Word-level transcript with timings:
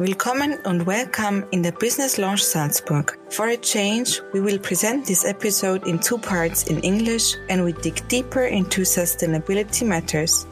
Willkommen 0.00 0.58
und 0.64 0.86
welcome 0.86 1.44
in 1.50 1.62
the 1.62 1.72
Business 1.72 2.16
Lounge 2.16 2.42
Salzburg. 2.42 3.18
For 3.28 3.48
a 3.48 3.56
change, 3.58 4.22
we 4.32 4.40
will 4.40 4.58
present 4.58 5.04
this 5.04 5.26
episode 5.26 5.86
in 5.86 5.98
two 5.98 6.16
parts 6.16 6.68
in 6.68 6.80
English 6.80 7.36
and 7.50 7.62
we 7.62 7.74
dig 7.74 8.08
deeper 8.08 8.46
into 8.46 8.80
sustainability 8.80 9.86
matters. 9.86 10.46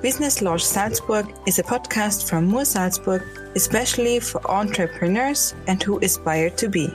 Business 0.00 0.40
Lounge 0.40 0.64
Salzburg 0.64 1.26
is 1.46 1.58
a 1.58 1.62
podcast 1.62 2.26
from 2.26 2.46
Moore 2.46 2.64
Salzburg, 2.64 3.22
especially 3.54 4.18
for 4.18 4.40
entrepreneurs 4.50 5.54
and 5.66 5.82
who 5.82 5.98
aspire 5.98 6.48
to 6.56 6.66
be, 6.66 6.88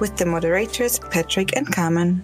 with 0.00 0.18
the 0.18 0.26
moderators 0.26 0.98
Patrick 0.98 1.56
and 1.56 1.66
Carmen. 1.72 2.22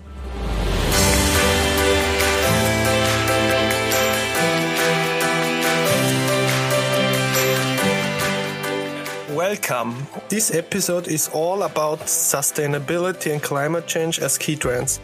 Welcome. 9.67 10.07
This 10.29 10.55
episode 10.55 11.09
is 11.09 11.31
all 11.33 11.63
about 11.63 12.01
sustainability 12.01 13.33
and 13.33 13.43
climate 13.43 13.87
change 13.87 14.19
as 14.19 14.37
key 14.37 14.57
trends. 14.57 15.01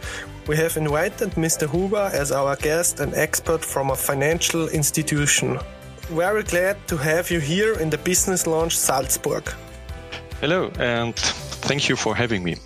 We 0.47 0.55
have 0.57 0.77
invited 0.77 1.31
Mr. 1.31 1.67
Huber 1.67 2.11
as 2.13 2.31
our 2.31 2.55
guest 2.55 2.99
and 2.99 3.11
expert 3.15 3.65
from 3.65 3.89
a 3.89 3.95
financial 3.95 4.69
institution. 4.69 5.57
Very 6.09 6.43
glad 6.43 6.77
to 6.89 6.97
have 6.97 7.31
you 7.31 7.39
here 7.39 7.73
in 7.79 7.89
the 7.89 7.97
Business 7.97 8.45
Lounge 8.45 8.77
Salzburg. 8.77 9.51
Hello, 10.41 10.69
and 10.77 11.15
thank 11.65 11.89
you 11.89 11.95
for 11.95 12.15
having 12.15 12.43
me. 12.43 12.57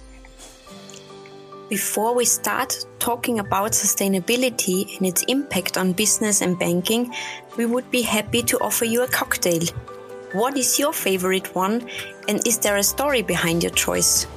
Before 1.70 2.14
we 2.14 2.26
start 2.26 2.76
talking 3.00 3.40
about 3.40 3.72
sustainability 3.72 4.98
and 4.98 5.08
its 5.08 5.24
impact 5.30 5.78
on 5.78 5.94
business 5.94 6.42
and 6.42 6.60
banking, 6.60 7.14
we 7.56 7.66
would 7.66 7.90
be 7.90 8.02
happy 8.02 8.44
to 8.44 8.60
offer 8.60 8.84
you 8.84 9.04
a 9.04 9.08
cocktail. 9.08 9.64
What 10.36 10.58
is 10.58 10.78
your 10.78 10.92
favorite 10.92 11.56
one, 11.56 11.88
and 12.28 12.46
is 12.46 12.58
there 12.58 12.76
a 12.76 12.84
story 12.84 13.22
behind 13.22 13.64
your 13.64 13.72
choice? 13.72 14.28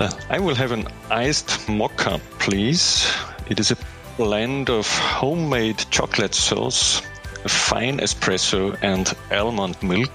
I 0.28 0.38
will 0.38 0.54
have 0.54 0.70
an 0.70 0.86
iced 1.08 1.66
mocha, 1.66 2.20
please. 2.38 3.10
It 3.48 3.58
is 3.58 3.70
a 3.70 3.78
blend 4.18 4.68
of 4.68 4.86
homemade 4.86 5.82
chocolate 5.90 6.34
sauce, 6.34 7.00
fine 7.46 8.00
espresso, 8.00 8.76
and 8.82 9.10
almond 9.32 9.82
milk 9.82 10.14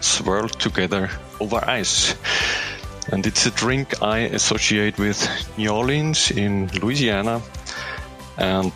swirled 0.00 0.58
together 0.58 1.10
over 1.38 1.62
ice. 1.66 2.14
And 3.12 3.26
it's 3.26 3.44
a 3.44 3.50
drink 3.50 4.02
I 4.02 4.20
associate 4.20 4.96
with 4.96 5.20
New 5.58 5.68
Orleans 5.68 6.30
in 6.30 6.68
Louisiana. 6.80 7.42
And 8.38 8.72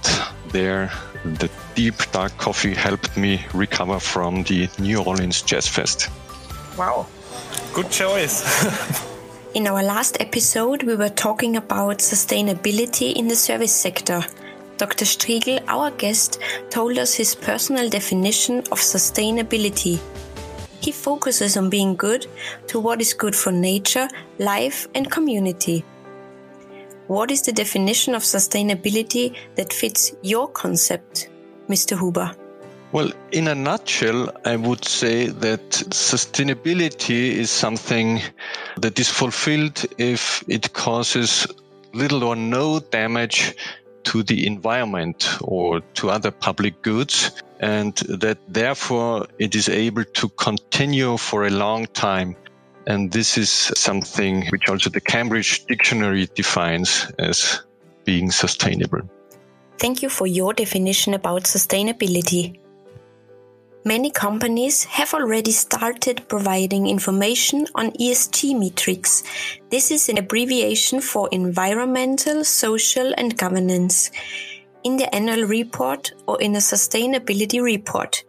there 0.48 0.92
the 1.24 1.47
deep 1.78 2.10
dark 2.10 2.36
coffee 2.38 2.74
helped 2.74 3.16
me 3.16 3.40
recover 3.54 4.00
from 4.00 4.42
the 4.42 4.68
New 4.80 5.00
Orleans 5.00 5.42
Jazz 5.42 5.68
Fest. 5.68 6.08
Wow, 6.76 7.06
good 7.72 7.88
choice. 7.88 8.36
in 9.54 9.68
our 9.68 9.84
last 9.84 10.16
episode, 10.18 10.82
we 10.82 10.96
were 10.96 11.08
talking 11.08 11.56
about 11.56 11.98
sustainability 11.98 13.14
in 13.14 13.28
the 13.28 13.36
service 13.36 13.72
sector. 13.72 14.24
Dr. 14.76 15.04
Striegel, 15.04 15.62
our 15.68 15.92
guest, 15.92 16.40
told 16.68 16.98
us 16.98 17.14
his 17.14 17.36
personal 17.36 17.88
definition 17.88 18.58
of 18.72 18.80
sustainability. 18.80 20.00
He 20.80 20.90
focuses 20.90 21.56
on 21.56 21.70
being 21.70 21.94
good 21.94 22.26
to 22.66 22.80
what 22.80 23.00
is 23.00 23.14
good 23.14 23.36
for 23.36 23.52
nature, 23.52 24.08
life, 24.40 24.88
and 24.96 25.08
community. 25.08 25.84
What 27.06 27.30
is 27.30 27.42
the 27.42 27.52
definition 27.52 28.16
of 28.16 28.22
sustainability 28.22 29.36
that 29.54 29.72
fits 29.72 30.12
your 30.22 30.48
concept, 30.48 31.28
Mr. 31.68 31.98
Huber? 31.98 32.34
Well, 32.92 33.12
in 33.32 33.48
a 33.48 33.54
nutshell, 33.54 34.32
I 34.44 34.56
would 34.56 34.84
say 34.84 35.26
that 35.26 35.70
sustainability 35.70 37.32
is 37.32 37.50
something 37.50 38.22
that 38.78 38.98
is 38.98 39.10
fulfilled 39.10 39.84
if 39.98 40.42
it 40.48 40.72
causes 40.72 41.46
little 41.92 42.24
or 42.24 42.34
no 42.36 42.80
damage 42.80 43.54
to 44.04 44.22
the 44.22 44.46
environment 44.46 45.28
or 45.42 45.80
to 45.94 46.08
other 46.08 46.30
public 46.30 46.80
goods, 46.80 47.42
and 47.60 47.94
that 48.08 48.38
therefore 48.48 49.26
it 49.38 49.54
is 49.54 49.68
able 49.68 50.04
to 50.04 50.28
continue 50.30 51.18
for 51.18 51.46
a 51.46 51.50
long 51.50 51.86
time 51.88 52.34
and 52.88 53.12
this 53.12 53.36
is 53.36 53.50
something 53.50 54.46
which 54.46 54.68
also 54.68 54.88
the 54.88 55.00
Cambridge 55.00 55.66
Dictionary 55.66 56.26
defines 56.34 57.12
as 57.18 57.60
being 58.04 58.30
sustainable. 58.30 59.02
Thank 59.78 60.02
you 60.02 60.08
for 60.08 60.26
your 60.26 60.52
definition 60.52 61.14
about 61.14 61.44
sustainability. 61.44 62.58
Many 63.84 64.10
companies 64.10 64.82
have 64.84 65.14
already 65.14 65.52
started 65.52 66.26
providing 66.28 66.88
information 66.88 67.64
on 67.76 67.92
ESG 67.92 68.58
metrics. 68.58 69.22
This 69.70 69.92
is 69.92 70.08
an 70.08 70.18
abbreviation 70.18 71.00
for 71.00 71.28
environmental, 71.30 72.42
social, 72.42 73.14
and 73.16 73.38
governance 73.38 74.10
in 74.82 74.96
the 74.96 75.14
annual 75.14 75.46
report 75.46 76.12
or 76.26 76.42
in 76.42 76.56
a 76.56 76.58
sustainability 76.58 77.62
report. 77.62 78.24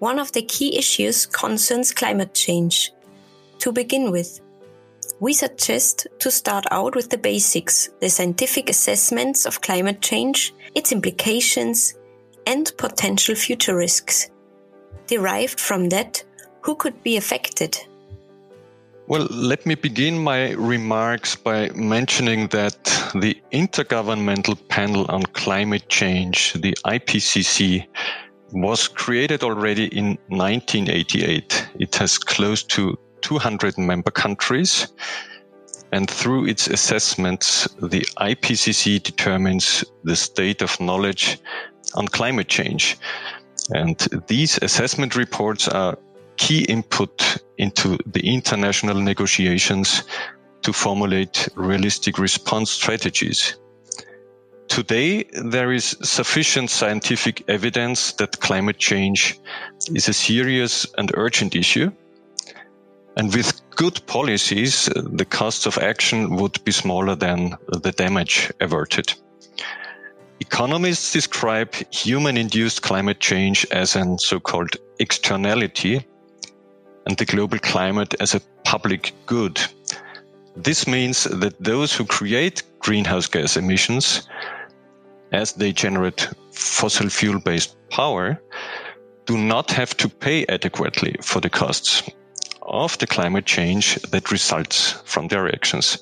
One 0.00 0.18
of 0.18 0.32
the 0.32 0.42
key 0.42 0.76
issues 0.76 1.24
concerns 1.24 1.92
climate 1.92 2.34
change. 2.34 2.92
To 3.60 3.72
begin 3.72 4.12
with, 4.12 4.40
we 5.20 5.32
suggest 5.32 6.06
to 6.20 6.30
start 6.30 6.64
out 6.70 6.94
with 6.94 7.10
the 7.10 7.18
basics, 7.18 7.88
the 8.00 8.08
scientific 8.08 8.70
assessments 8.70 9.46
of 9.46 9.60
climate 9.60 10.00
change, 10.00 10.54
its 10.74 10.92
implications, 10.92 11.94
and 12.46 12.72
potential 12.78 13.34
future 13.34 13.76
risks. 13.76 14.30
Derived 15.06 15.58
from 15.58 15.88
that, 15.88 16.22
who 16.62 16.74
could 16.76 17.02
be 17.02 17.16
affected? 17.16 17.78
Well, 19.06 19.26
let 19.30 19.64
me 19.64 19.74
begin 19.74 20.18
my 20.18 20.50
remarks 20.52 21.34
by 21.34 21.70
mentioning 21.70 22.48
that 22.48 22.84
the 23.14 23.36
Intergovernmental 23.52 24.68
Panel 24.68 25.06
on 25.08 25.22
Climate 25.22 25.88
Change, 25.88 26.52
the 26.52 26.76
IPCC, 26.84 27.86
was 28.52 28.86
created 28.86 29.42
already 29.42 29.86
in 29.86 30.18
1988. 30.28 31.68
It 31.78 31.94
has 31.96 32.18
close 32.18 32.62
to 32.64 32.98
200 33.22 33.78
member 33.78 34.10
countries. 34.10 34.88
And 35.92 36.08
through 36.08 36.46
its 36.46 36.66
assessments, 36.66 37.66
the 37.80 38.02
IPCC 38.18 39.02
determines 39.02 39.84
the 40.04 40.16
state 40.16 40.60
of 40.60 40.78
knowledge 40.80 41.38
on 41.94 42.08
climate 42.08 42.48
change. 42.48 42.98
And 43.70 43.96
these 44.26 44.58
assessment 44.62 45.16
reports 45.16 45.68
are 45.68 45.96
key 46.36 46.64
input 46.64 47.42
into 47.56 47.98
the 48.06 48.20
international 48.34 49.00
negotiations 49.00 50.04
to 50.62 50.72
formulate 50.72 51.48
realistic 51.54 52.18
response 52.18 52.70
strategies. 52.70 53.56
Today, 54.68 55.24
there 55.42 55.72
is 55.72 55.96
sufficient 56.02 56.70
scientific 56.70 57.42
evidence 57.48 58.12
that 58.14 58.40
climate 58.40 58.78
change 58.78 59.40
is 59.94 60.08
a 60.08 60.12
serious 60.12 60.86
and 60.98 61.10
urgent 61.14 61.56
issue 61.56 61.90
and 63.18 63.34
with 63.34 63.60
good 63.70 64.00
policies, 64.06 64.88
the 64.94 65.24
costs 65.24 65.66
of 65.66 65.76
action 65.78 66.36
would 66.36 66.62
be 66.64 66.70
smaller 66.70 67.16
than 67.16 67.56
the 67.66 67.90
damage 67.90 68.52
averted. 68.60 69.12
Economists 70.38 71.12
describe 71.12 71.74
human 71.92 72.36
induced 72.36 72.82
climate 72.82 73.18
change 73.18 73.66
as 73.72 73.96
an 73.96 74.18
so-called 74.18 74.76
externality 75.00 76.06
and 77.06 77.16
the 77.16 77.24
global 77.24 77.58
climate 77.58 78.14
as 78.20 78.36
a 78.36 78.40
public 78.62 79.12
good. 79.26 79.60
This 80.54 80.86
means 80.86 81.24
that 81.24 81.56
those 81.58 81.92
who 81.92 82.04
create 82.04 82.62
greenhouse 82.78 83.26
gas 83.26 83.56
emissions, 83.56 84.28
as 85.32 85.54
they 85.54 85.72
generate 85.72 86.28
fossil 86.52 87.08
fuel 87.08 87.40
based 87.40 87.76
power, 87.90 88.40
do 89.26 89.36
not 89.36 89.72
have 89.72 89.96
to 89.96 90.08
pay 90.08 90.46
adequately 90.46 91.16
for 91.20 91.40
the 91.40 91.50
costs 91.50 92.08
of 92.68 92.98
the 92.98 93.06
climate 93.06 93.46
change 93.46 93.96
that 94.10 94.30
results 94.30 94.92
from 95.04 95.28
their 95.28 95.48
actions. 95.48 95.98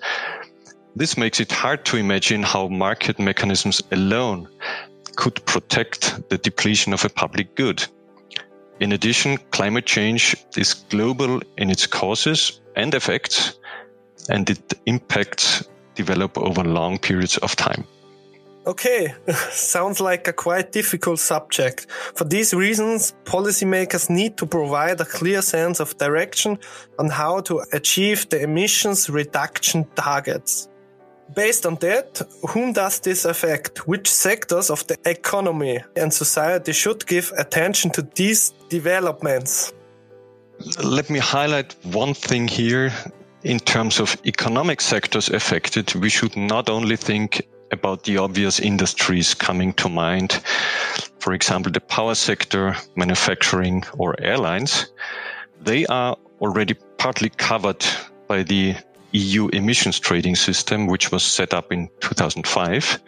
This 0.95 1.17
makes 1.17 1.41
it 1.41 1.53
hard 1.53 1.85
to 1.87 1.97
imagine 1.97 2.43
how 2.43 2.69
market 2.69 3.19
mechanisms 3.19 3.83
alone 3.93 4.49
could 5.17 5.45
protect 5.47 6.29
the 6.29 6.39
depletion 6.39 6.93
of 6.93 7.05
a 7.05 7.09
public 7.09 7.55
good. 7.55 7.85
In 8.81 8.93
addition, 8.93 9.39
climate 9.51 9.87
change 9.87 10.37
is 10.57 10.75
global 10.75 11.41
in 11.57 11.71
its 11.71 11.87
causes 11.87 12.61
and 12.75 12.95
effects, 12.95 13.59
and 14.29 14.49
its 14.51 14.75
impacts 14.85 15.69
develop 15.95 16.37
over 16.37 16.63
long 16.63 16.99
periods 16.99 17.39
of 17.39 17.57
time. 17.57 17.85
Okay, 18.67 19.15
sounds 19.51 20.01
like 20.01 20.27
a 20.27 20.33
quite 20.33 20.73
difficult 20.73 21.21
subject. 21.21 21.87
For 22.15 22.25
these 22.25 22.53
reasons, 22.53 23.15
policymakers 23.25 24.11
need 24.11 24.37
to 24.39 24.47
provide 24.47 25.01
a 25.01 25.05
clear 25.05 25.43
sense 25.43 25.81
of 25.81 25.97
direction 25.99 26.59
on 26.99 27.09
how 27.09 27.41
to 27.43 27.63
achieve 27.73 28.29
the 28.29 28.43
emissions 28.43 29.09
reduction 29.09 29.87
targets. 29.95 30.69
Based 31.35 31.67
on 31.67 31.77
that, 31.77 32.23
whom 32.51 32.73
does 32.73 33.01
this 33.01 33.25
affect? 33.25 33.89
Which 33.89 34.09
sectors 34.11 34.71
of 34.71 34.87
the 34.87 34.97
economy 35.05 35.81
and 35.97 36.13
society 36.13 36.73
should 36.73 37.07
give 37.07 37.33
attention 37.37 37.91
to 37.93 38.03
these 38.15 38.53
developments? 38.69 39.73
let 40.83 41.11
me 41.11 41.19
highlight 41.19 41.77
one 41.85 42.15
thing 42.15 42.49
here. 42.49 42.93
In 43.43 43.61
terms 43.61 44.01
of 44.01 44.17
economic 44.25 44.81
sectors 44.81 45.29
affected, 45.29 45.95
we 45.95 46.09
should 46.09 46.37
not 46.37 46.69
only 46.69 46.97
think 46.97 47.47
about 47.73 48.05
the 48.05 48.19
obvious 48.19 48.61
industries 48.61 49.35
coming 49.35 49.73
to 49.75 49.89
mind, 49.89 50.41
for 51.19 51.33
example, 51.33 51.73
the 51.73 51.81
power 51.81 52.15
sector, 52.15 52.77
manufacturing, 52.95 53.85
or 53.99 54.15
airlines. 54.21 54.87
They 55.61 55.87
are 55.87 56.17
already 56.41 56.75
partly 56.99 57.31
covered 57.31 57.85
by 58.29 58.43
the 58.43 58.77
EU 59.13 59.49
emissions 59.49 59.99
trading 59.99 60.37
system, 60.37 60.87
which 60.87 61.11
was 61.11 61.23
set 61.23 61.55
up 61.55 61.73
in 61.73 61.89
2005. 62.01 63.01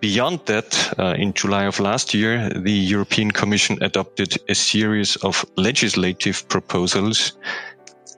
Beyond 0.00 0.40
that, 0.46 0.94
uh, 0.98 1.14
in 1.18 1.32
July 1.32 1.64
of 1.64 1.80
last 1.80 2.14
year, 2.14 2.48
the 2.50 2.72
European 2.72 3.30
Commission 3.30 3.78
adopted 3.82 4.36
a 4.48 4.54
series 4.54 5.16
of 5.16 5.44
legislative 5.56 6.48
proposals 6.48 7.32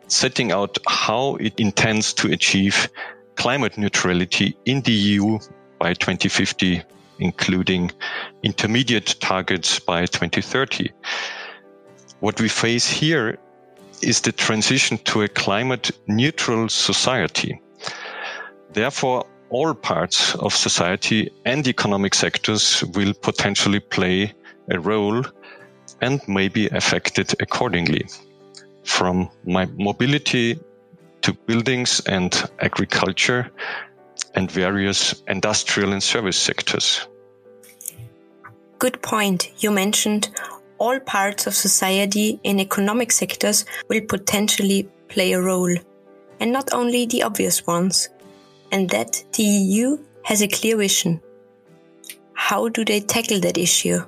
setting 0.08 0.52
out 0.52 0.76
how 0.86 1.36
it 1.36 1.58
intends 1.58 2.12
to 2.14 2.30
achieve 2.32 2.88
climate 3.40 3.78
neutrality 3.78 4.54
in 4.66 4.82
the 4.82 4.92
EU 4.92 5.38
by 5.78 5.94
2050, 5.94 6.82
including 7.20 7.90
intermediate 8.42 9.16
targets 9.18 9.78
by 9.80 10.04
2030. 10.04 10.90
What 12.20 12.38
we 12.38 12.48
face 12.50 12.86
here 12.86 13.38
is 14.02 14.20
the 14.20 14.32
transition 14.32 14.98
to 15.04 15.22
a 15.22 15.28
climate 15.28 15.90
neutral 16.06 16.68
society. 16.68 17.58
Therefore, 18.74 19.24
all 19.48 19.72
parts 19.72 20.34
of 20.34 20.54
society 20.54 21.30
and 21.46 21.66
economic 21.66 22.14
sectors 22.14 22.84
will 22.94 23.14
potentially 23.14 23.80
play 23.80 24.34
a 24.70 24.78
role 24.78 25.24
and 26.02 26.20
may 26.28 26.48
be 26.48 26.68
affected 26.68 27.34
accordingly. 27.40 28.06
From 28.84 29.30
my 29.46 29.64
mobility 29.78 30.60
to 31.22 31.32
buildings 31.32 32.00
and 32.06 32.50
agriculture 32.60 33.50
and 34.34 34.50
various 34.50 35.22
industrial 35.28 35.92
and 35.92 36.02
service 36.02 36.36
sectors. 36.36 37.06
Good 38.78 39.02
point. 39.02 39.50
You 39.62 39.70
mentioned 39.70 40.30
all 40.78 40.98
parts 41.00 41.46
of 41.46 41.54
society 41.54 42.40
and 42.44 42.60
economic 42.60 43.12
sectors 43.12 43.66
will 43.88 44.00
potentially 44.00 44.88
play 45.08 45.32
a 45.32 45.40
role, 45.40 45.76
and 46.40 46.52
not 46.52 46.72
only 46.72 47.06
the 47.06 47.22
obvious 47.22 47.66
ones, 47.66 48.08
and 48.72 48.88
that 48.90 49.22
the 49.34 49.42
EU 49.42 49.98
has 50.22 50.40
a 50.40 50.48
clear 50.48 50.76
vision. 50.76 51.20
How 52.32 52.68
do 52.68 52.84
they 52.84 53.00
tackle 53.00 53.40
that 53.40 53.58
issue? 53.58 54.00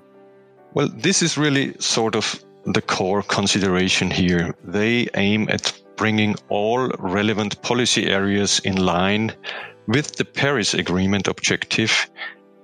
Well, 0.73 0.89
this 0.89 1.21
is 1.23 1.37
really 1.37 1.75
sort 1.79 2.17
of 2.17 2.43
the 2.65 2.81
core 2.81 3.23
consideration 3.23 4.11
here. 4.11 4.55
They 4.65 5.09
aim 5.15 5.49
at 5.51 5.79
bringing 5.97 6.37
all 6.49 6.89
relevant 6.99 7.61
policy 7.63 8.07
areas 8.09 8.61
in 8.61 8.77
line 8.77 9.33
with 9.87 10.17
the 10.17 10.25
Paris 10.25 10.75
Agreement 10.75 11.29
objective 11.29 12.09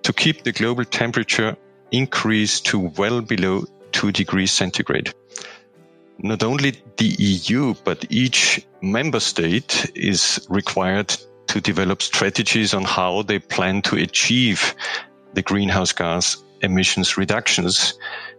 to 0.03 0.13
keep 0.13 0.45
the 0.45 0.53
global 0.53 0.85
temperature 0.85 1.57
increase 1.91 2.61
to 2.61 2.79
well 2.97 3.21
below 3.21 3.65
2 3.93 4.13
degrees 4.13 4.53
centigrade. 4.53 5.13
Not 6.19 6.43
only 6.43 6.73
the 6.97 7.15
EU, 7.19 7.75
but 7.85 8.05
each 8.11 8.67
member 8.83 9.21
state 9.21 9.91
is 9.95 10.47
required 10.49 11.17
to 11.47 11.61
develop 11.61 12.03
strategies 12.03 12.75
on 12.75 12.85
how 12.85 13.23
they 13.23 13.39
plan 13.39 13.83
to 13.83 13.97
achieve 13.97 14.75
the 15.35 15.43
greenhouse 15.43 15.93
gas 15.93 16.37
emissions 16.63 17.17
reductions 17.17 17.95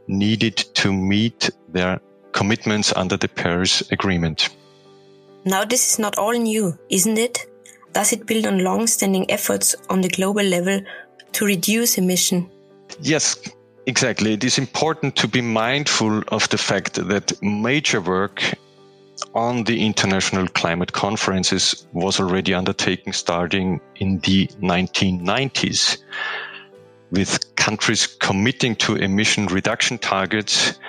needed 0.07 0.57
to 0.75 0.91
meet 0.91 1.49
their 1.69 1.99
commitments 2.31 2.93
under 2.95 3.17
the 3.17 3.27
Paris 3.27 3.81
Agreement. 3.91 4.49
Now, 5.45 5.65
this 5.65 5.91
is 5.91 5.99
not 5.99 6.17
all 6.17 6.33
new, 6.33 6.77
isn't 6.89 7.17
it? 7.17 7.45
Does 7.93 8.13
it 8.13 8.25
build 8.25 8.45
on 8.45 8.63
long 8.63 8.87
standing 8.87 9.29
efforts 9.31 9.75
on 9.89 10.01
the 10.01 10.09
global 10.09 10.43
level 10.43 10.81
to 11.33 11.45
reduce 11.45 11.97
emission? 11.97 12.49
Yes, 13.01 13.37
exactly. 13.85 14.33
It 14.33 14.43
is 14.43 14.57
important 14.57 15.15
to 15.17 15.27
be 15.27 15.41
mindful 15.41 16.23
of 16.27 16.49
the 16.49 16.57
fact 16.57 16.95
that 16.95 17.41
major 17.41 18.01
work 18.01 18.43
on 19.33 19.63
the 19.63 19.85
international 19.85 20.47
climate 20.47 20.93
conferences 20.93 21.87
was 21.93 22.19
already 22.19 22.53
undertaken 22.53 23.13
starting 23.13 23.79
in 23.95 24.19
the 24.19 24.47
1990s 24.61 25.97
with 27.11 27.55
countries 27.55 28.07
committing 28.07 28.75
to 28.75 28.95
emission 28.95 29.47
reduction 29.47 29.97
targets 29.97 30.79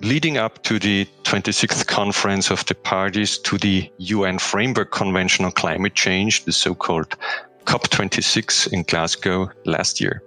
leading 0.00 0.36
up 0.36 0.62
to 0.64 0.78
the 0.78 1.06
26th 1.24 1.86
conference 1.86 2.50
of 2.50 2.64
the 2.66 2.74
parties 2.74 3.38
to 3.38 3.58
the 3.58 3.90
UN 3.98 4.38
Framework 4.38 4.90
Convention 4.90 5.44
on 5.44 5.52
Climate 5.52 5.94
Change, 5.94 6.44
the 6.44 6.52
so-called 6.52 7.16
COP26 7.64 8.72
in 8.72 8.82
Glasgow 8.82 9.50
last 9.64 10.00
year. 10.00 10.22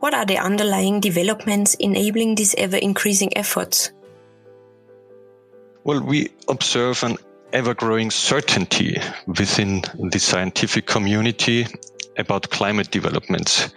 What 0.00 0.14
are 0.14 0.24
the 0.24 0.38
underlying 0.38 1.00
developments 1.00 1.74
enabling 1.74 2.36
these 2.36 2.54
ever 2.54 2.76
increasing 2.76 3.36
efforts? 3.36 3.90
Well, 5.84 6.00
we 6.00 6.30
observe 6.48 7.02
an 7.02 7.16
ever 7.52 7.74
growing 7.74 8.10
certainty 8.10 9.00
within 9.26 9.82
the 9.98 10.18
scientific 10.18 10.86
community 10.86 11.66
about 12.16 12.50
climate 12.50 12.90
developments. 12.90 13.70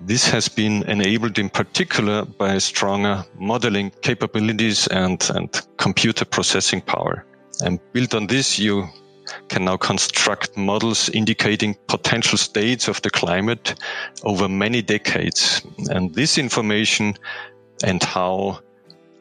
This 0.00 0.28
has 0.28 0.48
been 0.48 0.82
enabled 0.84 1.38
in 1.38 1.48
particular 1.48 2.24
by 2.24 2.58
stronger 2.58 3.24
modeling 3.38 3.90
capabilities 4.02 4.86
and, 4.88 5.22
and 5.34 5.66
computer 5.78 6.24
processing 6.24 6.80
power. 6.80 7.24
And 7.64 7.80
built 7.92 8.14
on 8.14 8.26
this, 8.26 8.58
you 8.58 8.88
can 9.48 9.64
now 9.64 9.76
construct 9.76 10.56
models 10.56 11.08
indicating 11.10 11.76
potential 11.86 12.36
states 12.36 12.88
of 12.88 13.00
the 13.02 13.10
climate 13.10 13.74
over 14.24 14.48
many 14.48 14.82
decades. 14.82 15.62
And 15.90 16.14
this 16.14 16.38
information 16.38 17.14
and 17.82 18.02
how 18.02 18.60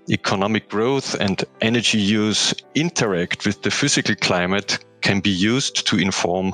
economic 0.10 0.69
growth 0.69 1.16
and 1.19 1.44
energy 1.62 1.98
use 1.98 2.54
interact 2.76 3.46
with 3.46 3.62
the 3.62 3.72
physical 3.72 4.16
climate 4.16 4.84
can 5.02 5.19
be 5.19 5.30
used 5.30 5.88
to 5.88 5.98
inform 5.98 6.54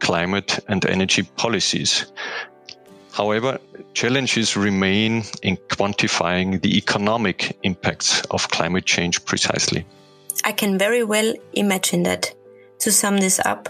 climate 0.00 0.58
and 0.68 0.84
energy 0.84 1.22
policies. 1.22 2.12
However, 3.14 3.60
challenges 3.92 4.56
remain 4.56 5.22
in 5.40 5.56
quantifying 5.68 6.60
the 6.60 6.76
economic 6.76 7.56
impacts 7.62 8.20
of 8.32 8.48
climate 8.50 8.86
change 8.86 9.24
precisely. 9.24 9.86
I 10.42 10.50
can 10.50 10.78
very 10.78 11.04
well 11.04 11.32
imagine 11.52 12.02
that. 12.02 12.34
To 12.80 12.90
sum 12.90 13.18
this 13.18 13.38
up, 13.38 13.68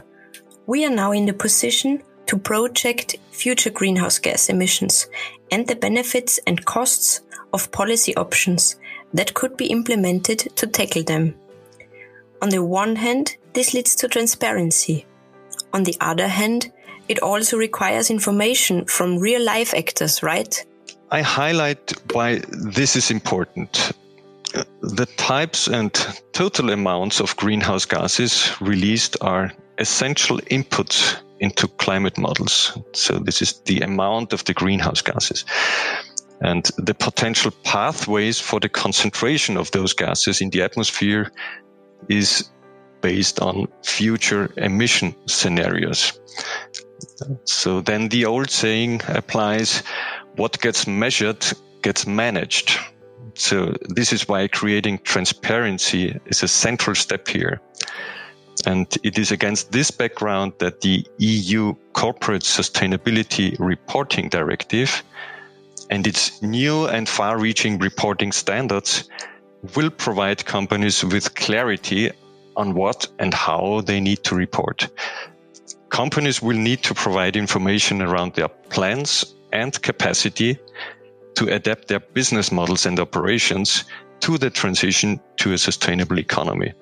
we 0.66 0.86
are 0.86 0.90
now 0.90 1.12
in 1.12 1.26
the 1.26 1.34
position 1.34 2.02
to 2.24 2.38
project 2.38 3.16
future 3.32 3.68
greenhouse 3.68 4.18
gas 4.18 4.48
emissions 4.48 5.08
and 5.50 5.66
the 5.66 5.76
benefits 5.76 6.40
and 6.46 6.64
costs 6.64 7.20
of 7.52 7.70
policy 7.70 8.16
options 8.16 8.76
that 9.12 9.34
could 9.34 9.58
be 9.58 9.66
implemented 9.66 10.38
to 10.56 10.66
tackle 10.66 11.02
them. 11.02 11.34
On 12.40 12.48
the 12.48 12.64
one 12.64 12.96
hand, 12.96 13.36
this 13.52 13.74
leads 13.74 13.94
to 13.96 14.08
transparency. 14.08 15.04
On 15.74 15.84
the 15.84 15.96
other 16.00 16.28
hand, 16.28 16.72
it 17.08 17.18
also 17.20 17.56
requires 17.56 18.10
information 18.10 18.84
from 18.86 19.18
real 19.18 19.42
life 19.42 19.74
actors, 19.74 20.22
right? 20.22 20.64
I 21.10 21.22
highlight 21.22 21.92
why 22.12 22.42
this 22.48 22.96
is 22.96 23.10
important. 23.10 23.92
The 24.80 25.06
types 25.16 25.66
and 25.66 25.92
total 26.32 26.70
amounts 26.70 27.20
of 27.20 27.36
greenhouse 27.36 27.84
gases 27.84 28.50
released 28.60 29.16
are 29.20 29.52
essential 29.78 30.38
inputs 30.50 31.16
into 31.40 31.68
climate 31.68 32.18
models. 32.18 32.78
So 32.92 33.18
this 33.18 33.42
is 33.42 33.60
the 33.60 33.80
amount 33.80 34.32
of 34.32 34.44
the 34.44 34.54
greenhouse 34.54 35.02
gases. 35.02 35.44
And 36.40 36.68
the 36.76 36.94
potential 36.94 37.52
pathways 37.64 38.40
for 38.40 38.60
the 38.60 38.68
concentration 38.68 39.56
of 39.56 39.70
those 39.70 39.92
gases 39.92 40.40
in 40.40 40.50
the 40.50 40.62
atmosphere 40.62 41.32
is 42.08 42.50
based 43.00 43.40
on 43.40 43.66
future 43.82 44.50
emission 44.56 45.14
scenarios. 45.26 46.18
So 47.44 47.80
then 47.80 48.08
the 48.08 48.24
old 48.24 48.50
saying 48.50 49.02
applies 49.08 49.82
what 50.36 50.60
gets 50.60 50.86
measured 50.86 51.46
gets 51.82 52.06
managed. 52.06 52.78
So 53.34 53.74
this 53.88 54.12
is 54.12 54.26
why 54.28 54.48
creating 54.48 54.98
transparency 54.98 56.18
is 56.26 56.42
a 56.42 56.48
central 56.48 56.94
step 56.94 57.28
here. 57.28 57.60
And 58.66 58.86
it 59.02 59.18
is 59.18 59.32
against 59.32 59.72
this 59.72 59.90
background 59.90 60.54
that 60.58 60.80
the 60.80 61.06
EU 61.18 61.74
Corporate 61.92 62.42
Sustainability 62.42 63.56
Reporting 63.58 64.28
Directive 64.28 65.02
and 65.90 66.06
its 66.06 66.40
new 66.40 66.86
and 66.86 67.08
far 67.08 67.38
reaching 67.38 67.78
reporting 67.78 68.32
standards 68.32 69.08
will 69.74 69.90
provide 69.90 70.46
companies 70.46 71.04
with 71.04 71.34
clarity 71.34 72.10
on 72.56 72.74
what 72.74 73.06
and 73.18 73.34
how 73.34 73.82
they 73.84 74.00
need 74.00 74.22
to 74.24 74.34
report 74.34 74.88
companies 75.94 76.42
will 76.42 76.56
need 76.56 76.82
to 76.82 76.92
provide 76.92 77.36
information 77.36 78.02
around 78.02 78.34
their 78.34 78.48
plans 78.48 79.36
and 79.52 79.80
capacity 79.80 80.58
to 81.36 81.46
adapt 81.54 81.86
their 81.86 82.00
business 82.00 82.50
models 82.50 82.84
and 82.84 82.98
operations 82.98 83.84
to 84.18 84.36
the 84.36 84.50
transition 84.50 85.20
to 85.36 85.52
a 85.52 85.58
sustainable 85.58 86.18
economy. 86.18 86.72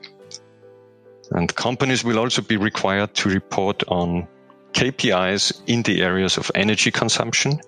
And 1.33 1.55
companies 1.55 2.03
will 2.03 2.19
also 2.19 2.41
be 2.41 2.57
required 2.57 3.13
to 3.17 3.29
report 3.29 3.83
on 3.89 4.27
KPIs 4.73 5.61
in 5.67 5.83
the 5.83 6.01
areas 6.01 6.39
of 6.39 6.51
energy 6.55 6.91
consumption, 6.91 7.61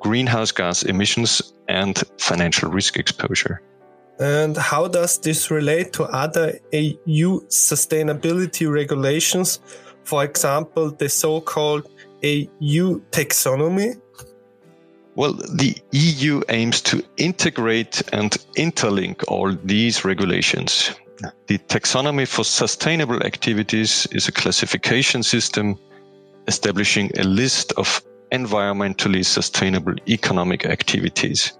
greenhouse 0.00 0.50
gas 0.50 0.82
emissions, 0.82 1.52
and 1.68 2.02
financial 2.18 2.68
risk 2.68 2.96
exposure. 2.98 3.62
And 4.18 4.56
how 4.56 4.88
does 4.88 5.18
this 5.18 5.52
relate 5.52 5.92
to 5.94 6.04
other 6.04 6.58
EU 6.72 7.40
sustainability 7.46 8.68
regulations? 8.68 9.60
For 10.10 10.24
example, 10.24 10.90
the 10.90 11.08
so 11.08 11.40
called 11.40 11.88
EU 12.20 13.00
taxonomy? 13.12 14.00
Well, 15.14 15.34
the 15.34 15.76
EU 15.92 16.40
aims 16.48 16.80
to 16.90 17.04
integrate 17.16 18.02
and 18.12 18.32
interlink 18.56 19.22
all 19.28 19.56
these 19.62 20.04
regulations. 20.04 20.90
The 21.46 21.58
taxonomy 21.58 22.26
for 22.26 22.42
sustainable 22.42 23.22
activities 23.22 24.08
is 24.10 24.26
a 24.26 24.32
classification 24.32 25.22
system 25.22 25.78
establishing 26.48 27.12
a 27.16 27.22
list 27.22 27.72
of 27.76 28.02
environmentally 28.32 29.24
sustainable 29.24 29.94
economic 30.08 30.66
activities. 30.66 31.52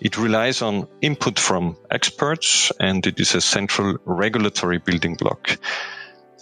It 0.00 0.16
relies 0.16 0.62
on 0.62 0.86
input 1.00 1.40
from 1.40 1.76
experts 1.90 2.70
and 2.78 3.04
it 3.04 3.18
is 3.18 3.34
a 3.34 3.40
central 3.40 3.96
regulatory 4.04 4.78
building 4.78 5.16
block. 5.16 5.58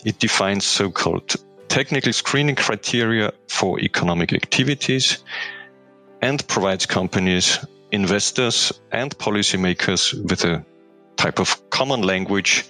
It 0.05 0.19
defines 0.19 0.65
so-called 0.65 1.37
technical 1.69 2.13
screening 2.13 2.57
criteria 2.57 3.33
for 3.49 3.81
economic 3.81 4.33
activities 4.33 5.19
and 6.21 6.47
provides 6.49 6.87
companies, 6.87 7.59
investors 7.93 8.73
and 8.91 9.17
policymakers 9.19 10.13
with 10.29 10.45
a 10.45 10.65
type 11.17 11.39
of 11.39 11.71
common 11.71 12.03
language 12.03 12.65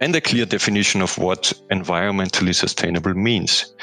and 0.00 0.14
a 0.14 0.20
clear 0.20 0.44
definition 0.44 1.02
of 1.02 1.16
what 1.18 1.52
environmentally 1.70 2.54
sustainable 2.54 3.14
means. 3.14 3.74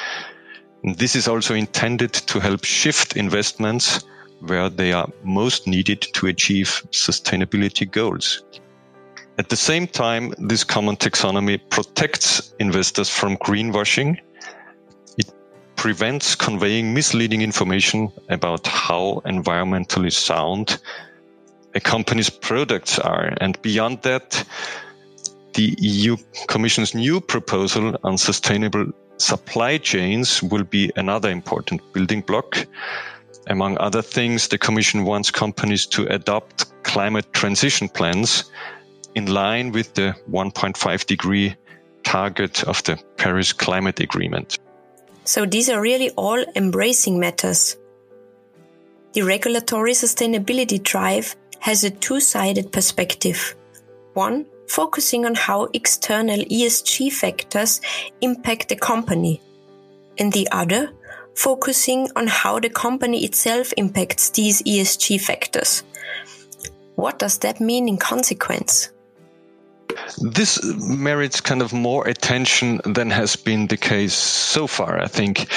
This 0.84 1.16
is 1.16 1.28
also 1.28 1.56
intended 1.56 2.14
to 2.14 2.40
help 2.40 2.64
shift 2.64 3.18
investments 3.18 4.04
where 4.42 4.70
they 4.70 4.94
are 4.94 5.10
most 5.24 5.68
needed 5.68 6.02
to 6.14 6.28
achieve 6.28 6.84
sustainability 6.92 7.90
goals. 7.90 8.44
At 9.40 9.50
the 9.50 9.56
same 9.56 9.88
time, 9.88 10.34
this 10.38 10.64
common 10.64 10.96
taxonomy 10.96 11.60
protects 11.70 12.54
investors 12.60 13.10
from 13.10 13.38
greenwashing. 13.38 14.20
It 15.18 15.32
prevents 15.76 16.36
conveying 16.36 16.94
misleading 16.94 17.42
information 17.42 18.12
about 18.30 18.68
how 18.68 19.22
environmentally 19.26 20.12
sound 20.12 20.80
a 21.74 21.80
company's 21.80 22.30
products 22.30 23.00
are. 23.00 23.34
And 23.42 23.60
beyond 23.64 24.04
that, 24.04 24.46
the 25.54 25.76
EU 25.80 26.18
Commission's 26.48 26.94
new 26.94 27.20
proposal 27.20 27.98
on 28.04 28.18
sustainable 28.20 28.92
supply 29.18 29.78
chains 29.80 30.44
will 30.44 30.64
be 30.64 30.92
another 30.96 31.30
important 31.32 31.82
building 31.94 32.22
block 32.22 32.68
among 33.48 33.78
other 33.80 34.02
things, 34.02 34.48
the 34.48 34.58
Commission 34.58 35.04
wants 35.04 35.30
companies 35.32 35.86
to 35.88 36.08
adopt 36.08 36.66
climate 36.84 37.32
transition 37.34 37.90
plans 37.90 38.50
in 39.16 39.28
line 39.28 39.72
with 39.72 39.94
the 39.94 40.16
1.5 40.30 41.06
degree 41.06 41.56
target 42.04 42.64
of 42.64 42.84
the 42.84 42.98
Paris 43.18 43.54
Climate 43.54 44.00
Agreement. 44.00 44.58
So 45.26 45.46
these 45.46 45.70
are 45.70 45.82
really 45.82 46.10
all 46.12 46.44
embracing 46.56 47.20
matters. 47.20 47.78
The 49.14 49.22
regulatory 49.22 49.94
sustainability 49.94 50.82
drive 50.82 51.36
has 51.60 51.84
a 51.84 51.90
two 51.90 52.20
sided 52.20 52.72
perspective. 52.72 53.56
One, 54.14 54.46
focusing 54.68 55.26
on 55.26 55.36
how 55.36 55.70
external 55.74 56.40
ESG 56.40 57.12
factors 57.12 57.80
impact 58.22 58.70
the 58.70 58.76
company, 58.76 59.42
and 60.18 60.32
the 60.34 60.48
other, 60.52 60.92
focusing 61.36 62.10
on 62.16 62.28
how 62.28 62.60
the 62.60 62.70
company 62.70 63.24
itself 63.24 63.74
impacts 63.78 64.30
these 64.32 64.62
ESG 64.64 65.22
factors. 65.22 65.84
What 66.96 67.20
does 67.20 67.40
that 67.40 67.60
mean 67.60 67.88
in 67.88 67.98
consequence? 67.98 68.93
This 70.18 70.64
merits 70.64 71.42
kind 71.42 71.62
of 71.62 71.74
more 71.74 72.08
attention 72.08 72.82
than 72.86 73.10
has 73.10 73.36
been 73.36 73.68
the 73.68 73.78
case 73.78 74.14
so 74.14 74.68
far, 74.68 75.00
I 75.00 75.08
think, 75.08 75.48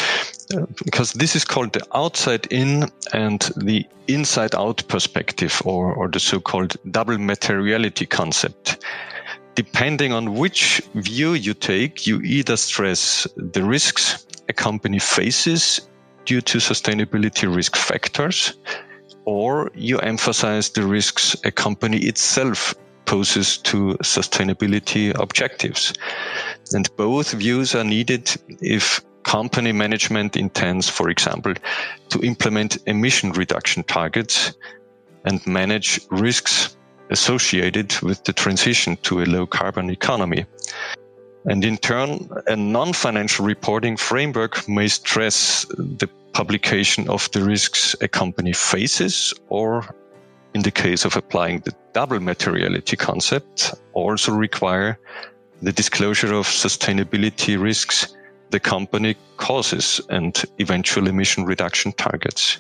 uh, 0.54 0.66
because 0.84 1.12
this 1.12 1.36
is 1.36 1.44
called 1.44 1.72
the 1.72 1.86
outside 1.94 2.46
in 2.50 2.90
and 3.12 3.40
the 3.56 3.86
inside 4.08 4.54
out 4.54 4.86
perspective, 4.88 5.60
or, 5.64 5.92
or 5.94 6.08
the 6.08 6.20
so 6.20 6.40
called 6.40 6.76
double 6.90 7.18
materiality 7.18 8.06
concept. 8.06 8.84
Depending 9.54 10.12
on 10.12 10.34
which 10.34 10.82
view 10.94 11.32
you 11.32 11.54
take, 11.54 12.06
you 12.06 12.20
either 12.20 12.56
stress 12.56 13.26
the 13.36 13.64
risks 13.64 14.26
a 14.48 14.52
company 14.52 14.98
faces 14.98 15.80
due 16.24 16.40
to 16.42 16.58
sustainability 16.58 17.52
risk 17.54 17.76
factors, 17.76 18.54
or 19.24 19.70
you 19.74 19.98
emphasize 19.98 20.70
the 20.70 20.82
risks 20.82 21.36
a 21.44 21.50
company 21.50 21.98
itself 21.98 22.74
poses 23.06 23.58
to 23.58 23.96
sustainability 24.02 25.18
objectives. 25.18 25.94
And 26.72 26.88
both 26.96 27.32
views 27.32 27.74
are 27.74 27.84
needed 27.84 28.30
if 28.60 29.00
company 29.22 29.72
management 29.72 30.36
intends, 30.36 30.88
for 30.88 31.08
example, 31.10 31.54
to 32.10 32.20
implement 32.20 32.78
emission 32.86 33.32
reduction 33.32 33.82
targets 33.84 34.54
and 35.24 35.44
manage 35.46 36.00
risks 36.10 36.76
associated 37.10 37.94
with 38.02 38.24
the 38.24 38.32
transition 38.32 38.96
to 39.02 39.22
a 39.22 39.26
low 39.26 39.46
carbon 39.46 39.90
economy. 39.90 40.46
And 41.44 41.64
in 41.64 41.76
turn, 41.76 42.28
a 42.46 42.56
non-financial 42.56 43.44
reporting 43.44 43.96
framework 43.96 44.68
may 44.68 44.88
stress 44.88 45.64
the 45.70 46.08
publication 46.32 47.08
of 47.08 47.30
the 47.30 47.42
risks 47.42 47.94
a 48.00 48.08
company 48.08 48.52
faces 48.52 49.32
or 49.48 49.84
in 50.56 50.62
the 50.62 50.70
case 50.70 51.04
of 51.04 51.16
applying 51.16 51.60
the 51.60 51.74
double 51.92 52.18
materiality 52.18 52.96
concept, 52.96 53.74
also 53.92 54.32
require 54.32 54.98
the 55.60 55.70
disclosure 55.70 56.32
of 56.32 56.46
sustainability 56.46 57.60
risks 57.60 58.16
the 58.50 58.60
company 58.60 59.16
causes 59.36 60.00
and 60.08 60.44
eventual 60.58 61.08
emission 61.08 61.44
reduction 61.44 61.92
targets. 61.92 62.58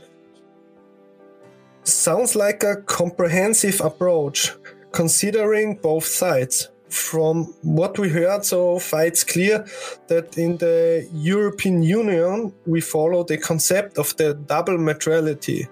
Sounds 1.84 2.36
like 2.36 2.62
a 2.64 2.76
comprehensive 2.82 3.80
approach, 3.80 4.52
considering 4.92 5.76
both 5.76 6.04
sides 6.04 6.68
from 6.90 7.54
what 7.62 7.98
we 7.98 8.10
heard 8.10 8.44
so 8.44 8.78
far, 8.78 9.06
it's 9.06 9.24
clear 9.24 9.64
that 10.08 10.36
in 10.36 10.58
the 10.58 11.08
European 11.14 11.82
Union 11.82 12.52
we 12.66 12.82
follow 12.82 13.24
the 13.24 13.38
concept 13.38 13.96
of 13.96 14.14
the 14.18 14.34
double 14.34 14.76
materiality. 14.76 15.66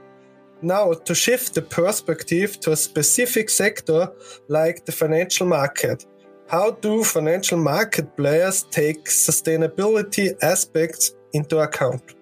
Now, 0.64 0.94
to 0.94 1.14
shift 1.14 1.52
the 1.52 1.60
perspective 1.60 2.58
to 2.60 2.72
a 2.72 2.76
specific 2.76 3.50
sector 3.50 4.10
like 4.48 4.86
the 4.86 4.92
financial 4.92 5.46
market, 5.46 6.06
how 6.48 6.70
do 6.70 7.04
financial 7.04 7.58
market 7.58 8.16
players 8.16 8.62
take 8.70 9.04
sustainability 9.04 10.32
aspects 10.42 11.12
into 11.34 11.58
account? 11.58 12.14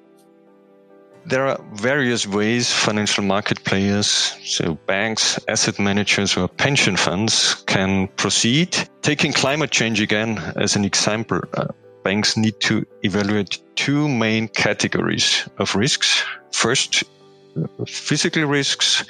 There 1.24 1.46
are 1.46 1.64
various 1.74 2.26
ways 2.26 2.72
financial 2.72 3.22
market 3.22 3.62
players, 3.62 4.08
so 4.42 4.74
banks, 4.88 5.38
asset 5.46 5.78
managers, 5.78 6.36
or 6.36 6.48
pension 6.48 6.96
funds 6.96 7.62
can 7.66 8.08
proceed. 8.16 8.76
Taking 9.02 9.32
climate 9.32 9.70
change 9.70 10.00
again 10.00 10.38
as 10.56 10.74
an 10.74 10.84
example, 10.84 11.42
uh, 11.54 11.68
banks 12.02 12.36
need 12.36 12.58
to 12.62 12.84
evaluate 13.04 13.62
two 13.76 14.08
main 14.08 14.48
categories 14.48 15.48
of 15.58 15.76
risks. 15.76 16.24
First, 16.50 17.04
physical 17.86 18.44
risks 18.44 19.04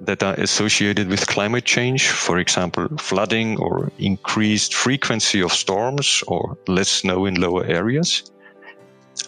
that 0.00 0.22
are 0.22 0.34
associated 0.34 1.08
with 1.08 1.26
climate 1.26 1.64
change, 1.64 2.08
for 2.08 2.38
example, 2.38 2.88
flooding 2.98 3.58
or 3.58 3.90
increased 3.98 4.74
frequency 4.74 5.42
of 5.42 5.52
storms 5.52 6.22
or 6.28 6.56
less 6.68 6.88
snow 6.88 7.26
in 7.26 7.34
lower 7.34 7.64
areas. 7.64 8.30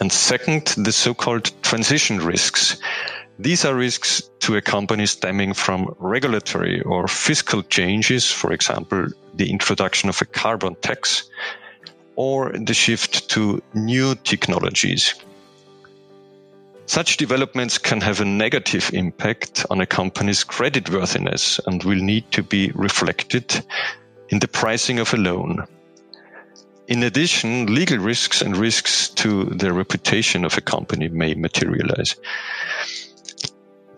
And 0.00 0.12
second, 0.12 0.66
the 0.76 0.92
so-called 0.92 1.50
transition 1.62 2.18
risks. 2.18 2.80
These 3.38 3.64
are 3.64 3.74
risks 3.74 4.30
to 4.40 4.56
a 4.56 4.60
company 4.60 5.06
stemming 5.06 5.54
from 5.54 5.94
regulatory 5.98 6.82
or 6.82 7.08
fiscal 7.08 7.62
changes, 7.62 8.30
for 8.30 8.52
example, 8.52 9.08
the 9.34 9.50
introduction 9.50 10.08
of 10.08 10.20
a 10.20 10.26
carbon 10.26 10.76
tax 10.76 11.28
or 12.16 12.52
the 12.52 12.74
shift 12.74 13.30
to 13.30 13.62
new 13.74 14.14
technologies. 14.14 15.14
Such 16.90 17.18
developments 17.18 17.78
can 17.78 18.00
have 18.00 18.20
a 18.20 18.24
negative 18.24 18.90
impact 18.92 19.64
on 19.70 19.80
a 19.80 19.86
company's 19.86 20.42
creditworthiness 20.42 21.60
and 21.64 21.84
will 21.84 22.02
need 22.02 22.28
to 22.32 22.42
be 22.42 22.72
reflected 22.74 23.64
in 24.30 24.40
the 24.40 24.48
pricing 24.48 24.98
of 24.98 25.14
a 25.14 25.16
loan. 25.16 25.68
In 26.88 27.04
addition, 27.04 27.72
legal 27.72 27.98
risks 27.98 28.42
and 28.42 28.56
risks 28.56 29.08
to 29.10 29.44
the 29.44 29.72
reputation 29.72 30.44
of 30.44 30.58
a 30.58 30.60
company 30.60 31.06
may 31.06 31.34
materialize. 31.34 32.16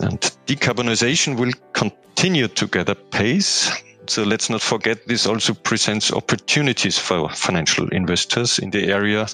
And 0.00 0.20
decarbonization 0.46 1.38
will 1.38 1.54
continue 1.72 2.46
to 2.48 2.66
gather 2.66 2.94
pace. 2.94 3.72
So 4.06 4.22
let's 4.22 4.50
not 4.50 4.60
forget 4.60 5.08
this 5.08 5.26
also 5.26 5.54
presents 5.54 6.12
opportunities 6.12 6.98
for 6.98 7.30
financial 7.30 7.88
investors 7.88 8.58
in 8.58 8.68
the 8.68 8.92
area 8.92 9.28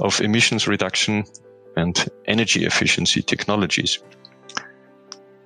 of 0.00 0.20
emissions 0.20 0.66
reduction 0.66 1.24
and 1.76 2.08
energy 2.26 2.64
efficiency 2.64 3.22
technologies. 3.22 3.98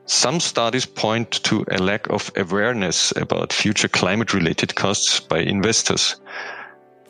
Some 0.06 0.40
studies 0.40 0.84
point 0.84 1.30
to 1.44 1.64
a 1.70 1.78
lack 1.78 2.08
of 2.10 2.30
awareness 2.36 3.12
about 3.16 3.52
future 3.52 3.88
climate 3.88 4.34
related 4.34 4.74
costs 4.74 5.20
by 5.20 5.38
investors. 5.38 6.16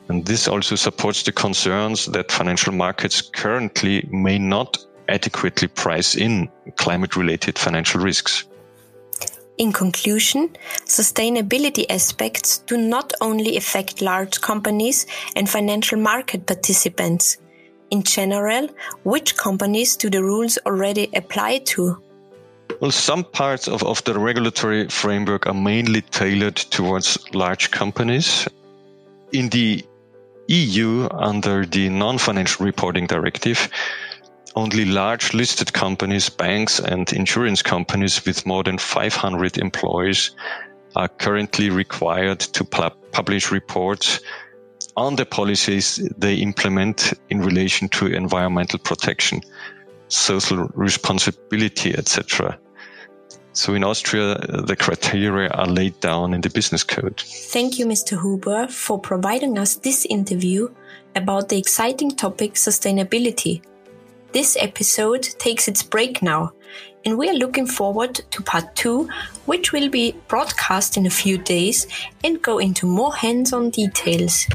And 0.08 0.26
this 0.26 0.46
also 0.46 0.76
supports 0.76 1.22
the 1.22 1.32
concerns 1.32 2.06
that 2.06 2.30
financial 2.30 2.72
markets 2.72 3.22
currently 3.22 4.06
may 4.10 4.38
not 4.38 4.78
adequately 5.08 5.68
price 5.68 6.14
in 6.14 6.48
climate 6.76 7.16
related 7.16 7.58
financial 7.58 8.00
risks. 8.00 8.44
In 9.58 9.72
conclusion, 9.72 10.50
sustainability 10.86 11.84
aspects 11.88 12.58
do 12.58 12.76
not 12.76 13.12
only 13.20 13.56
affect 13.56 14.00
large 14.00 14.40
companies 14.40 15.06
and 15.36 15.48
financial 15.48 15.98
market 15.98 16.46
participants. 16.46 17.38
In 17.92 18.02
general, 18.04 18.68
which 19.02 19.36
companies 19.36 19.96
do 19.96 20.08
the 20.08 20.22
rules 20.22 20.56
already 20.64 21.10
apply 21.14 21.58
to? 21.72 22.02
Well, 22.80 22.90
some 22.90 23.22
parts 23.22 23.68
of, 23.68 23.82
of 23.82 24.02
the 24.04 24.18
regulatory 24.18 24.88
framework 24.88 25.46
are 25.46 25.52
mainly 25.52 26.00
tailored 26.00 26.56
towards 26.56 27.18
large 27.34 27.70
companies. 27.70 28.48
In 29.32 29.50
the 29.50 29.84
EU, 30.48 31.06
under 31.12 31.66
the 31.66 31.90
non 31.90 32.16
financial 32.16 32.64
reporting 32.64 33.06
directive, 33.06 33.68
only 34.56 34.86
large 34.86 35.34
listed 35.34 35.74
companies, 35.74 36.30
banks, 36.30 36.78
and 36.80 37.12
insurance 37.12 37.60
companies 37.60 38.24
with 38.24 38.46
more 38.46 38.62
than 38.62 38.78
500 38.78 39.58
employees 39.58 40.30
are 40.96 41.08
currently 41.08 41.68
required 41.68 42.40
to 42.40 42.64
publish 42.64 43.50
reports 43.50 44.20
on 44.96 45.16
the 45.16 45.24
policies 45.24 45.96
they 46.18 46.34
implement 46.36 47.14
in 47.30 47.40
relation 47.40 47.88
to 47.88 48.06
environmental 48.06 48.78
protection, 48.78 49.40
social 50.08 50.68
responsibility, 50.74 51.94
etc. 51.94 52.58
So 53.52 53.74
in 53.74 53.84
Austria, 53.84 54.38
the 54.38 54.76
criteria 54.76 55.48
are 55.50 55.66
laid 55.66 55.98
down 56.00 56.34
in 56.34 56.40
the 56.40 56.50
business 56.50 56.82
code. 56.82 57.20
Thank 57.20 57.78
you, 57.78 57.86
Mr. 57.86 58.20
Huber, 58.20 58.68
for 58.68 58.98
providing 58.98 59.58
us 59.58 59.76
this 59.76 60.06
interview 60.06 60.68
about 61.14 61.48
the 61.48 61.58
exciting 61.58 62.10
topic 62.10 62.54
sustainability 62.54 63.62
this 64.32 64.56
episode 64.58 65.22
takes 65.38 65.68
its 65.68 65.82
break 65.82 66.22
now, 66.22 66.52
and 67.04 67.18
we 67.18 67.28
are 67.28 67.34
looking 67.34 67.66
forward 67.66 68.14
to 68.30 68.42
part 68.42 68.74
two, 68.74 69.08
which 69.44 69.72
will 69.72 69.90
be 69.90 70.16
broadcast 70.26 70.96
in 70.96 71.04
a 71.04 71.10
few 71.10 71.36
days 71.36 71.86
and 72.24 72.40
go 72.40 72.58
into 72.58 72.86
more 72.86 73.14
hands 73.14 73.52
on 73.52 73.68
details. 73.68 74.46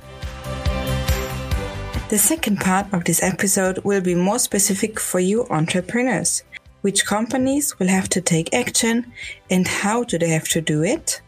The 2.09 2.17
second 2.17 2.61
part 2.61 2.93
of 2.93 3.03
this 3.03 3.21
episode 3.21 3.79
will 3.79 3.99
be 3.99 4.15
more 4.15 4.39
specific 4.39 4.97
for 4.97 5.19
you 5.19 5.45
entrepreneurs. 5.49 6.41
Which 6.79 7.05
companies 7.05 7.77
will 7.79 7.89
have 7.89 8.07
to 8.09 8.21
take 8.21 8.53
action 8.53 9.11
and 9.49 9.67
how 9.67 10.05
do 10.05 10.17
they 10.17 10.29
have 10.29 10.47
to 10.49 10.61
do 10.61 10.83
it? 10.83 11.21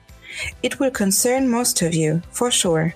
It 0.64 0.80
will 0.80 0.92
concern 0.92 1.50
most 1.50 1.82
of 1.82 1.94
you, 1.94 2.22
for 2.32 2.50
sure. 2.50 2.94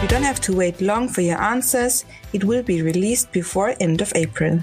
You 0.00 0.08
don't 0.08 0.22
have 0.22 0.40
to 0.42 0.56
wait 0.56 0.80
long 0.80 1.10
for 1.10 1.20
your 1.20 1.42
answers. 1.42 2.06
It 2.32 2.42
will 2.42 2.62
be 2.62 2.80
released 2.80 3.30
before 3.30 3.74
end 3.78 4.00
of 4.00 4.10
April. 4.14 4.60